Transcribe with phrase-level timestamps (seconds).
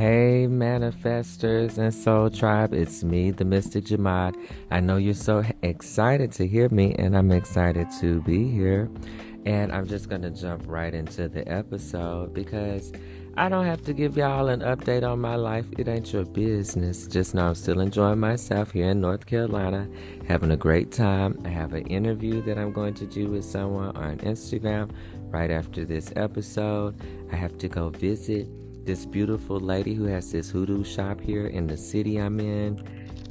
[0.00, 4.34] Hey, manifestors and soul tribe, it's me, the Mystic Jahmad.
[4.70, 8.88] I know you're so excited to hear me, and I'm excited to be here.
[9.44, 12.94] And I'm just going to jump right into the episode because
[13.36, 15.66] I don't have to give y'all an update on my life.
[15.76, 17.06] It ain't your business.
[17.06, 19.86] Just know I'm still enjoying myself here in North Carolina,
[20.26, 21.38] having a great time.
[21.44, 24.92] I have an interview that I'm going to do with someone on Instagram
[25.24, 26.98] right after this episode.
[27.30, 28.48] I have to go visit
[28.84, 32.82] this beautiful lady who has this hoodoo shop here in the city I'm in.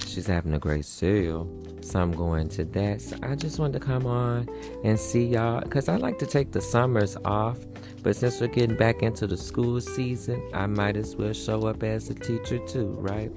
[0.06, 1.50] She's having a great sale.
[1.82, 3.02] So I'm going to that.
[3.02, 4.48] So I just wanted to come on
[4.84, 7.58] and see y'all because I like to take the summers off.
[8.04, 11.84] But since we're getting back into the school season, I might as well show up
[11.84, 13.32] as a teacher too, right?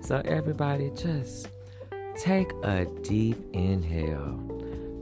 [0.00, 1.48] So everybody just
[2.16, 4.34] take a deep inhale.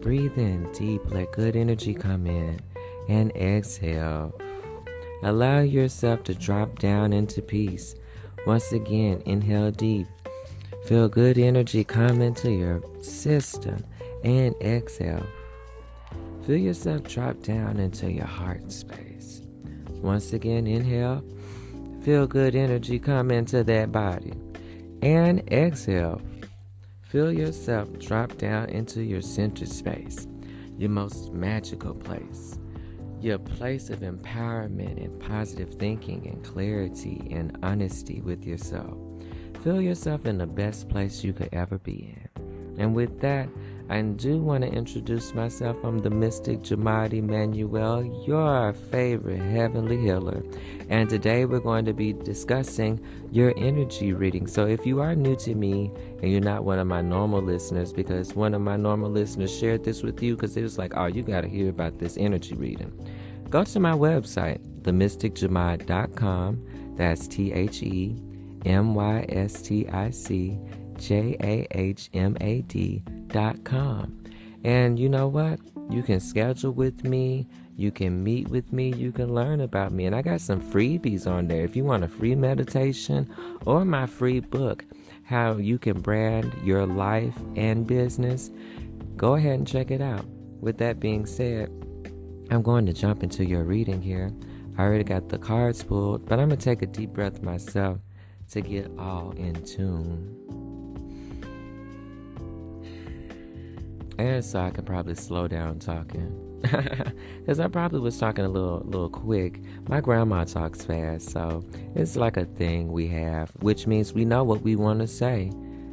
[0.00, 2.60] Breathe in deep, let good energy come in,
[3.08, 4.32] and exhale.
[5.22, 7.94] Allow yourself to drop down into peace.
[8.46, 10.06] Once again, inhale deep.
[10.84, 13.84] Feel good energy come into your system
[14.22, 15.26] and exhale.
[16.46, 19.42] Feel yourself drop down into your heart space.
[20.02, 21.24] Once again, inhale.
[22.02, 24.34] Feel good energy come into that body.
[25.02, 26.20] And exhale.
[27.02, 30.28] Feel yourself drop down into your center space,
[30.78, 32.58] your most magical place
[33.26, 38.96] your place of empowerment and positive thinking and clarity and honesty with yourself.
[39.64, 42.78] Feel yourself in the best place you could ever be in.
[42.78, 43.48] And with that,
[43.88, 45.76] I do want to introduce myself.
[45.84, 50.42] I'm the Mystic Jahmad Emmanuel, your favorite heavenly healer.
[50.88, 54.48] And today we're going to be discussing your energy reading.
[54.48, 57.92] So if you are new to me and you're not one of my normal listeners,
[57.92, 61.06] because one of my normal listeners shared this with you because it was like, oh,
[61.06, 62.92] you got to hear about this energy reading.
[63.50, 66.94] Go to my website, themysticjahmad.com.
[66.96, 68.20] That's T H E
[68.64, 70.58] M Y S T I C
[70.98, 74.22] J A H M A D dot com.
[74.64, 75.60] And you know what?
[75.90, 77.46] You can schedule with me,
[77.76, 80.06] you can meet with me, you can learn about me.
[80.06, 81.62] And I got some freebies on there.
[81.62, 83.32] If you want a free meditation
[83.64, 84.84] or my free book,
[85.22, 88.50] How You Can Brand Your Life and Business,
[89.16, 90.26] go ahead and check it out.
[90.60, 91.70] With that being said,
[92.50, 94.32] I'm going to jump into your reading here.
[94.78, 97.98] I already got the cards pulled, but I'm going to take a deep breath myself
[98.50, 100.65] to get all in tune.
[104.18, 106.42] And so I can probably slow down talking.
[107.38, 109.60] Because I probably was talking a little, little quick.
[109.88, 114.42] My grandma talks fast, so it's like a thing we have, which means we know
[114.42, 115.52] what we want to say.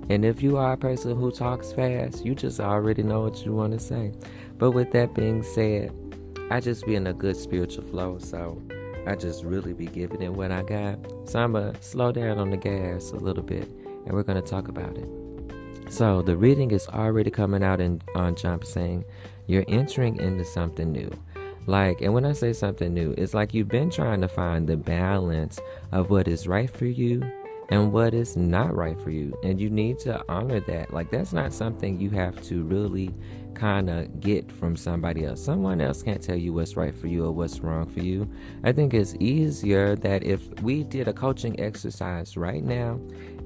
[0.10, 3.54] And if you are a person who talks fast, you just already know what you
[3.54, 4.14] want to say.
[4.58, 5.94] But with that being said,
[6.50, 8.60] I just be in a good spiritual flow, so
[9.06, 10.98] I just really be giving it what I got.
[11.26, 13.70] So I'm gonna slow down on the gas a little bit,
[14.06, 15.23] and we're gonna talk about it.
[15.94, 19.06] So the reading is already coming out in, uh, on Jump saying
[19.46, 21.12] you're entering into something new.
[21.68, 24.76] Like, and when I say something new, it's like you've been trying to find the
[24.76, 25.60] balance
[25.92, 27.22] of what is right for you
[27.70, 29.38] and what is not right for you.
[29.44, 30.92] And you need to honor that.
[30.92, 33.14] Like, that's not something you have to really
[33.54, 35.46] kind of get from somebody else.
[35.46, 38.28] Someone else can't tell you what's right for you or what's wrong for you.
[38.64, 43.00] I think it's easier that if we did a coaching exercise right now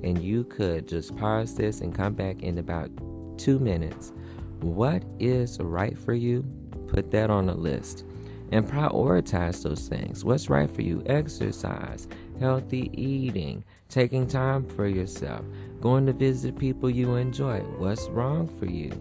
[0.03, 2.90] and you could just pause this and come back in about
[3.38, 4.13] two minutes.
[4.62, 6.44] What is right for you?
[6.88, 8.06] Put that on a list
[8.52, 10.24] and prioritize those things.
[10.24, 11.03] What's right for you?
[11.06, 12.08] Exercise,
[12.40, 15.46] healthy eating, taking time for yourself,
[15.81, 17.59] going to visit people you enjoy.
[17.78, 18.91] What's wrong for you?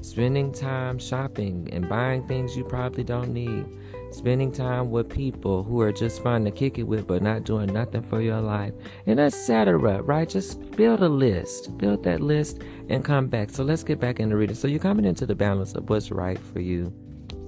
[0.00, 3.66] Spending time shopping and buying things you probably don't need.
[4.14, 7.72] Spending time with people who are just fun to kick it with but not doing
[7.72, 8.72] nothing for your life.
[9.06, 9.76] And etc.
[9.76, 10.28] Right?
[10.28, 11.76] Just build a list.
[11.78, 13.50] Build that list and come back.
[13.50, 14.54] So let's get back into reading.
[14.54, 16.92] So you're coming into the balance of what's right for you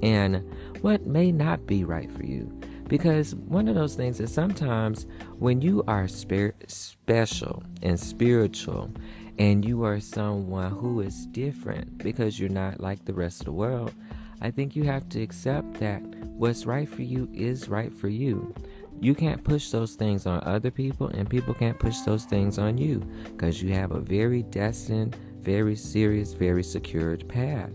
[0.03, 0.43] and
[0.81, 2.53] what may not be right for you.
[2.89, 5.07] Because one of those things is sometimes
[5.39, 8.91] when you are spirit, special and spiritual
[9.39, 13.53] and you are someone who is different because you're not like the rest of the
[13.53, 13.93] world,
[14.41, 16.03] I think you have to accept that
[16.37, 18.55] what's right for you is right for you.
[19.01, 22.79] You can't push those things on other people, and people can't push those things on
[22.79, 27.73] you because you have a very destined, very serious, very secured path.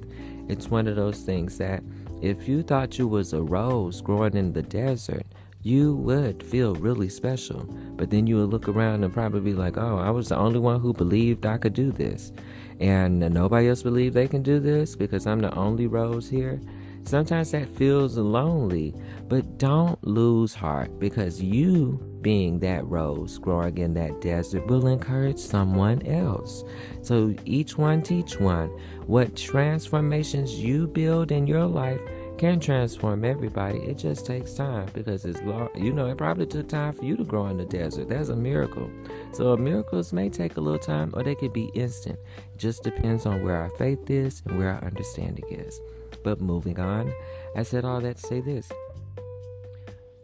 [0.48, 1.84] It's one of those things that
[2.22, 5.25] if you thought you was a rose growing in the desert,
[5.63, 7.63] you would feel really special.
[7.96, 10.60] But then you would look around and probably be like, oh, I was the only
[10.60, 12.31] one who believed I could do this.
[12.80, 16.60] And nobody else believed they can do this because I'm the only rose here.
[17.03, 18.94] Sometimes that feels lonely,
[19.27, 25.39] but don't lose heart because you, being that rose growing in that desert, will encourage
[25.39, 26.63] someone else.
[27.01, 28.69] So each one teach one.
[29.07, 32.01] What transformations you build in your life
[32.42, 33.77] can transform everybody.
[33.80, 35.69] It just takes time because it's long.
[35.75, 38.09] You know, it probably took time for you to grow in the desert.
[38.09, 38.89] That's a miracle.
[39.31, 42.18] So miracles may take a little time or they could be instant.
[42.53, 45.80] It just depends on where our faith is and where our understanding is.
[46.23, 47.13] But moving on,
[47.56, 48.71] I said all that to say this.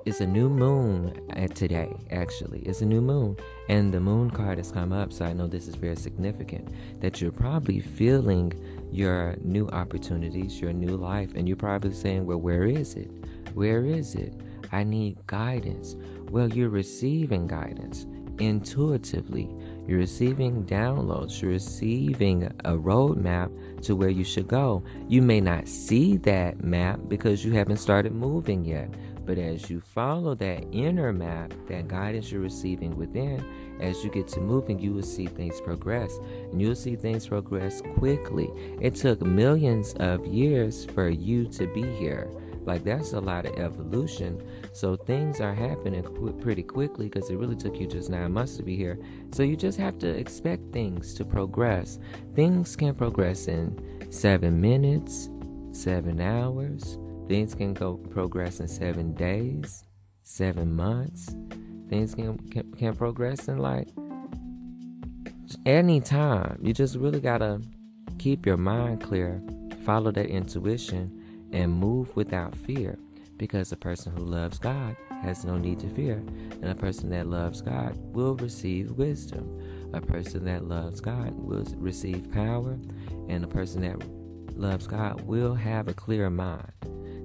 [0.08, 2.62] It's a new moon uh, today, actually.
[2.62, 3.36] It's a new moon.
[3.68, 6.70] And the moon card has come up, so I know this is very significant.
[7.02, 8.54] That you're probably feeling
[8.90, 13.12] your new opportunities, your new life, and you're probably saying, Well, where is it?
[13.54, 14.34] Where is it?
[14.72, 15.98] I need guidance.
[16.30, 18.06] Well, you're receiving guidance
[18.40, 19.50] intuitively.
[19.88, 21.42] You're receiving downloads.
[21.42, 24.84] You're receiving a roadmap to where you should go.
[25.08, 28.90] You may not see that map because you haven't started moving yet.
[29.26, 33.44] But as you follow that inner map, that guidance you're receiving within,
[33.82, 36.18] as you get to moving, you will see things progress.
[36.52, 38.50] And you'll see things progress quickly.
[38.82, 42.30] It took millions of years for you to be here.
[42.68, 44.42] Like, that's a lot of evolution.
[44.74, 48.58] So, things are happening qu- pretty quickly because it really took you just nine months
[48.58, 49.00] to be here.
[49.32, 51.98] So, you just have to expect things to progress.
[52.36, 55.30] Things can progress in seven minutes,
[55.72, 57.00] seven hours.
[57.28, 59.84] Things can go progress in seven days,
[60.24, 61.36] seven months
[61.90, 63.88] things can, can, can progress in like
[65.66, 66.60] any time.
[66.62, 67.62] You just really gotta
[68.20, 69.42] keep your mind clear,
[69.86, 71.17] follow that intuition,
[71.52, 72.98] and move without fear.
[73.38, 76.24] Because a person who loves God has no need to fear,
[76.62, 79.62] and a person that loves God will receive wisdom.
[79.94, 82.80] A person that loves God will receive power,
[83.28, 84.02] and a person that
[84.58, 86.72] loves God will have a clear mind.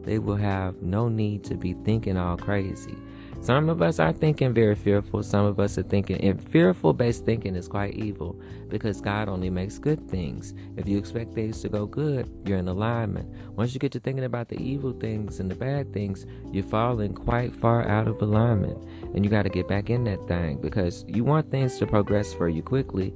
[0.04, 2.96] They will have no need to be thinking all crazy.
[3.42, 5.20] Some of us are thinking very fearful.
[5.24, 9.50] Some of us are thinking, and fearful based thinking is quite evil because God only
[9.50, 10.54] makes good things.
[10.76, 13.28] If you expect things to go good, you're in alignment.
[13.56, 17.14] Once you get to thinking about the evil things and the bad things, you're falling
[17.14, 18.78] quite far out of alignment.
[19.12, 22.32] And you got to get back in that thing because you want things to progress
[22.32, 23.12] for you quickly,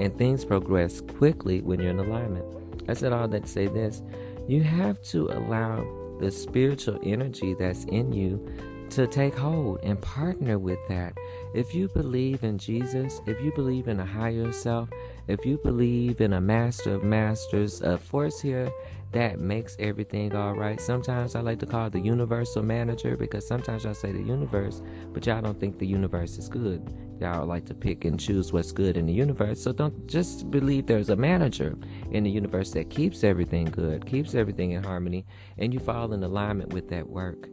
[0.00, 2.44] and things progress quickly when you're in alignment.
[2.88, 4.02] I said all that to say this
[4.48, 5.86] you have to allow
[6.18, 8.44] the spiritual energy that's in you
[8.92, 11.14] to take hold and partner with that.
[11.54, 14.90] If you believe in Jesus, if you believe in a higher self,
[15.28, 18.70] if you believe in a master of masters, a force here
[19.12, 20.78] that makes everything all right.
[20.78, 24.82] Sometimes I like to call it the universal manager because sometimes I say the universe,
[25.14, 26.94] but y'all don't think the universe is good.
[27.18, 29.62] Y'all like to pick and choose what's good in the universe.
[29.62, 31.78] So don't just believe there's a manager
[32.10, 35.24] in the universe that keeps everything good, keeps everything in harmony,
[35.56, 37.48] and you fall in alignment with that work.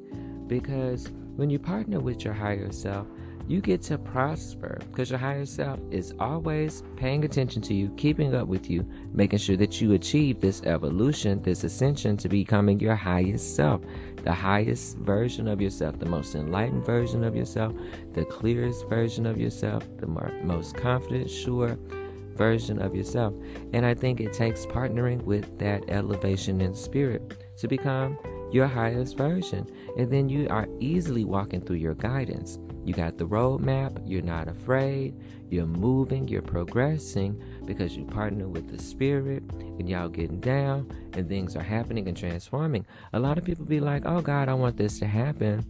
[0.48, 1.10] Because
[1.40, 3.08] when you partner with your higher self,
[3.48, 8.36] you get to prosper because your higher self is always paying attention to you, keeping
[8.36, 12.96] up with you, making sure that you achieve this evolution, this ascension to becoming your
[12.96, 13.82] highest self,
[14.24, 17.74] the highest version of yourself, the most enlightened version of yourself,
[18.14, 21.80] the clearest version of yourself, the more, most confident, sure
[22.36, 23.34] version of yourself.
[23.74, 28.18] And I think it takes partnering with that elevation in spirit to become
[28.52, 29.68] your highest version.
[29.98, 32.60] And then you are easily walking through your guidance.
[32.86, 35.14] You got the roadmap, you're not afraid,
[35.50, 41.28] you're moving, you're progressing because you partner with the spirit and y'all getting down and
[41.28, 42.86] things are happening and transforming.
[43.14, 45.66] A lot of people be like, oh God, I want this to happen.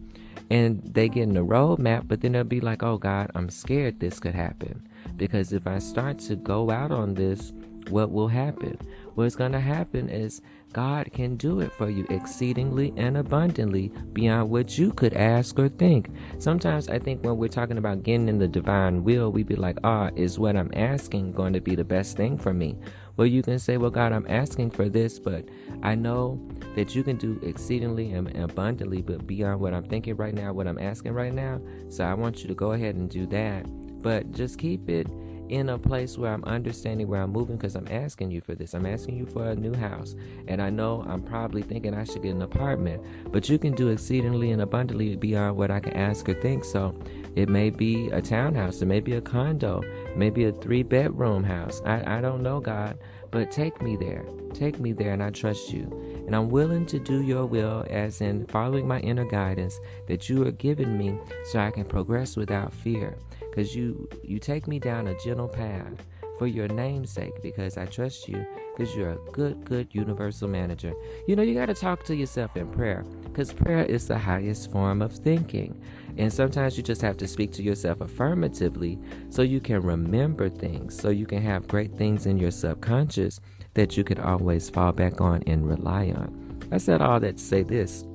[0.50, 4.00] And they get in the roadmap, but then they'll be like, oh God, I'm scared
[4.00, 4.86] this could happen.
[5.16, 7.52] Because if I start to go out on this,
[7.88, 8.78] what will happen?
[9.14, 10.40] What's going to happen is
[10.72, 15.68] God can do it for you exceedingly and abundantly beyond what you could ask or
[15.68, 16.10] think.
[16.38, 19.78] Sometimes I think when we're talking about getting in the divine will, we be like,
[19.82, 22.76] ah, is what I'm asking going to be the best thing for me?
[23.16, 25.44] Well, you can say, well, God, I'm asking for this, but
[25.82, 26.40] I know
[26.76, 30.68] that you can do exceedingly and abundantly, but beyond what I'm thinking right now, what
[30.68, 31.60] I'm asking right now.
[31.88, 33.66] So I want you to go ahead and do that.
[34.02, 35.08] But just keep it
[35.50, 38.72] in a place where I'm understanding where I'm moving because I'm asking you for this.
[38.72, 40.14] I'm asking you for a new house.
[40.46, 43.02] And I know I'm probably thinking I should get an apartment,
[43.32, 46.64] but you can do exceedingly and abundantly beyond what I can ask or think.
[46.64, 46.94] So
[47.34, 49.82] it may be a townhouse, it may be a condo,
[50.16, 51.82] maybe a three bedroom house.
[51.84, 52.98] I, I don't know, God,
[53.30, 54.24] but take me there.
[54.54, 55.84] Take me there, and I trust you.
[56.26, 59.78] And I'm willing to do your will, as in following my inner guidance
[60.08, 63.16] that you are giving me so I can progress without fear
[63.50, 66.06] because you you take me down a gentle path
[66.40, 70.94] for your namesake because I trust you because you're a good, good universal manager.
[71.28, 74.72] You know, you got to talk to yourself in prayer because prayer is the highest
[74.72, 75.78] form of thinking.
[76.16, 80.98] And sometimes you just have to speak to yourself affirmatively so you can remember things,
[80.98, 83.38] so you can have great things in your subconscious
[83.74, 86.58] that you can always fall back on and rely on.
[86.72, 88.06] I said all that to say this.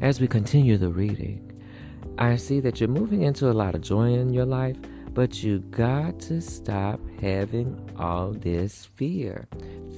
[0.00, 1.51] As we continue the reading,
[2.18, 4.76] I see that you're moving into a lot of joy in your life,
[5.14, 9.48] but you got to stop having all this fear.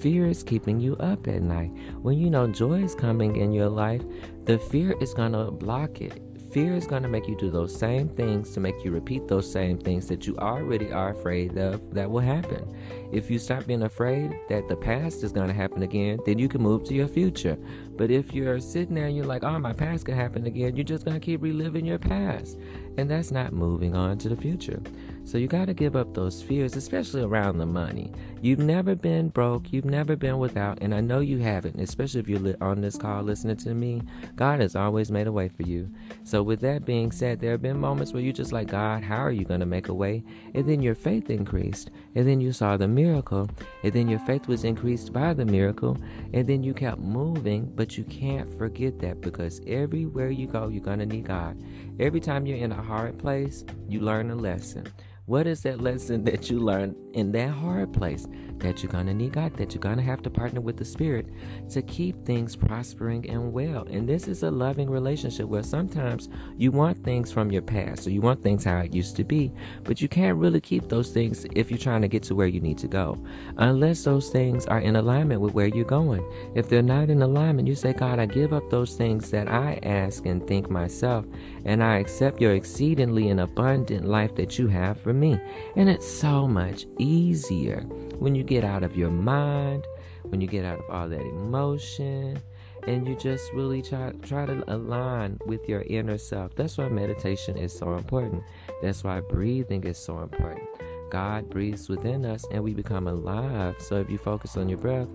[0.00, 1.71] Fear is keeping you up at night.
[2.02, 4.02] When you know joy is coming in your life,
[4.44, 6.21] the fear is going to block it.
[6.54, 9.50] Fear is going to make you do those same things to make you repeat those
[9.50, 12.73] same things that you already are afraid of that will happen.
[13.11, 16.49] If you stop being afraid that the past is going to happen again, then you
[16.49, 17.58] can move to your future.
[17.96, 20.84] But if you're sitting there and you're like, oh, my past can happen again, you're
[20.84, 22.56] just going to keep reliving your past.
[22.99, 24.80] And that's not moving on to the future.
[25.26, 28.12] So you got to give up those fears, especially around the money.
[28.43, 32.28] You've never been broke, you've never been without, and I know you haven't, especially if
[32.28, 34.02] you're on this call listening to me.
[34.37, 35.90] God has always made a way for you.
[36.25, 39.16] So, with that being said, there have been moments where you're just like, God, how
[39.16, 40.23] are you going to make a way?
[40.54, 43.49] And then your faith increased, and then you saw the miracle,
[43.83, 45.97] and then your faith was increased by the miracle,
[46.35, 50.85] and then you kept moving, but you can't forget that because everywhere you go, you're
[50.85, 51.62] going to need God.
[51.99, 54.87] Every time you're in a hard place, you learn a lesson.
[55.26, 58.26] What is that lesson that you learned in that hard place
[58.58, 60.84] that you're going to need God, that you're going to have to partner with the
[60.84, 61.26] Spirit
[61.70, 63.87] to keep things prospering and well?
[63.90, 68.11] And this is a loving relationship where sometimes you want things from your past or
[68.11, 71.46] you want things how it used to be, but you can't really keep those things
[71.54, 73.18] if you're trying to get to where you need to go,
[73.58, 76.25] unless those things are in alignment with where you're going.
[76.54, 79.78] If they're not in alignment, you say, God, I give up those things that I
[79.82, 81.26] ask and think myself,
[81.64, 85.38] and I accept your exceedingly and abundant life that you have for me.
[85.76, 87.87] And it's so much easier
[88.18, 89.87] when you get out of your mind,
[90.23, 92.40] when you get out of all that emotion,
[92.87, 96.54] and you just really try try to align with your inner self.
[96.54, 98.42] That's why meditation is so important.
[98.83, 100.68] That's why breathing is so important.
[101.11, 103.76] God breathes within us and we become alive.
[103.78, 105.09] So if you focus on your breath,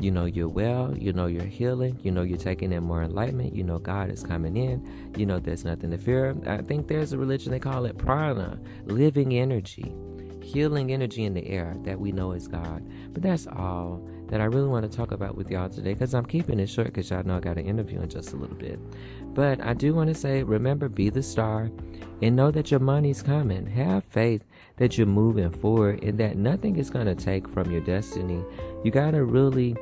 [0.00, 3.54] you know you're well, you know you're healing, you know you're taking in more enlightenment,
[3.54, 6.36] you know God is coming in, you know there's nothing to fear.
[6.46, 9.92] I think there's a religion they call it prana, living energy,
[10.48, 12.82] healing energy in the air that we know is God.
[13.12, 16.24] But that's all that I really want to talk about with y'all today because I'm
[16.24, 18.78] keeping it short because y'all know I got an interview in just a little bit.
[19.34, 21.70] But I do want to say remember, be the star
[22.22, 23.66] and know that your money's coming.
[23.66, 24.44] Have faith
[24.76, 28.42] that you're moving forward and that nothing is going to take from your destiny.
[28.84, 29.76] You got to really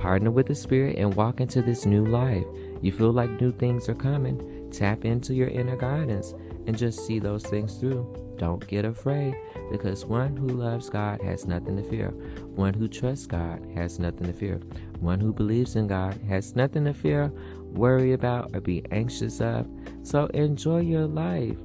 [0.00, 2.46] Partner with the Spirit and walk into this new life.
[2.80, 4.70] You feel like new things are coming.
[4.70, 6.34] Tap into your inner guidance
[6.66, 8.34] and just see those things through.
[8.38, 9.36] Don't get afraid
[9.70, 12.08] because one who loves God has nothing to fear.
[12.54, 14.60] One who trusts God has nothing to fear.
[15.00, 17.32] One who believes in God has nothing to fear,
[17.72, 19.66] worry about, or be anxious of.
[20.02, 21.58] So enjoy your life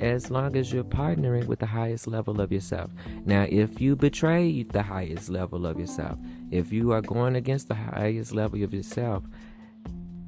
[0.00, 2.90] as long as you're partnering with the highest level of yourself.
[3.26, 6.18] Now, if you betray the highest level of yourself,
[6.50, 9.24] if you are going against the highest level of yourself,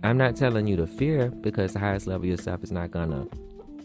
[0.04, 3.26] I'm not telling you to fear because the highest level of yourself is not gonna,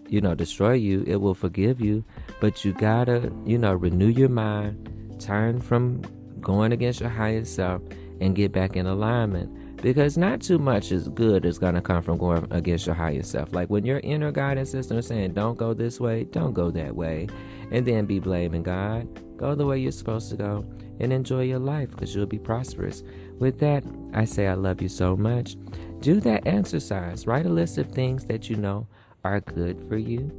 [0.08, 1.04] you know, destroy you.
[1.08, 2.04] It will forgive you,
[2.40, 6.02] but you gotta, you know, renew your mind, turn from
[6.42, 7.82] going against your higher self,
[8.20, 12.18] and get back in alignment because not too much is good is to come from
[12.18, 13.54] going against your higher self.
[13.54, 16.96] Like when your inner guidance system is saying, don't go this way, don't go that
[16.96, 17.28] way,
[17.72, 19.08] and then be blaming God.
[19.38, 20.66] Go the way you're supposed to go
[21.00, 23.04] and enjoy your life because you'll be prosperous.
[23.38, 23.84] With that,
[24.14, 25.56] I say I love you so much.
[26.00, 27.28] Do that exercise.
[27.28, 28.88] Write a list of things that you know
[29.24, 30.32] are good for you,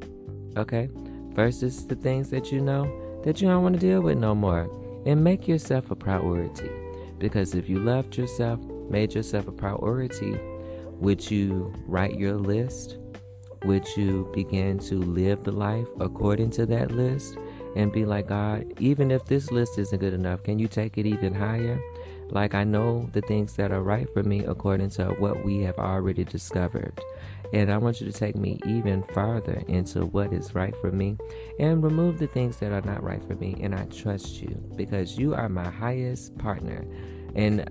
[0.57, 0.89] okay?
[1.35, 2.91] Versus the things that you know
[3.25, 4.71] that you don't want to deal with no more.
[5.07, 6.71] And make yourself a priority.
[7.19, 10.39] Because if you loved yourself, made yourself a priority,
[11.01, 12.97] would you write your list?
[13.65, 17.37] Would you begin to live the life according to that list?
[17.77, 21.07] And be like, God, even if this list isn't good enough, can you take it
[21.07, 21.81] even higher?
[22.31, 25.79] Like, I know the things that are right for me according to what we have
[25.79, 27.01] already discovered.
[27.53, 31.17] And I want you to take me even farther into what is right for me
[31.59, 33.57] and remove the things that are not right for me.
[33.61, 36.87] And I trust you because you are my highest partner.
[37.35, 37.69] And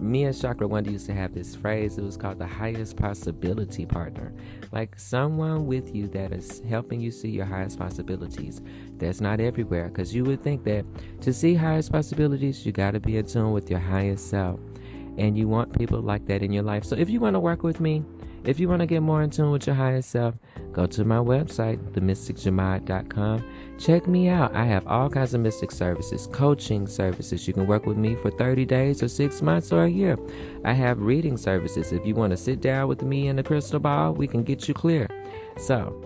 [0.00, 1.98] me and Chakra Wanda used to have this phrase.
[1.98, 4.32] It was called the highest possibility partner.
[4.72, 8.60] Like someone with you that is helping you see your highest possibilities.
[8.98, 10.84] That's not everywhere because you would think that
[11.22, 14.60] to see highest possibilities, you got to be in tune with your highest self.
[15.18, 16.84] And you want people like that in your life.
[16.84, 18.04] So if you want to work with me,
[18.46, 20.34] if you want to get more in tune with your higher self,
[20.72, 23.44] go to my website, themysticjahmad.com.
[23.78, 24.54] Check me out.
[24.54, 27.46] I have all kinds of mystic services, coaching services.
[27.46, 30.16] You can work with me for 30 days or six months or a year.
[30.64, 31.92] I have reading services.
[31.92, 34.68] If you want to sit down with me in the crystal ball, we can get
[34.68, 35.08] you clear.
[35.58, 36.02] So,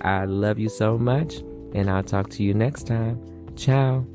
[0.00, 1.36] I love you so much,
[1.74, 3.20] and I'll talk to you next time.
[3.56, 4.06] Ciao.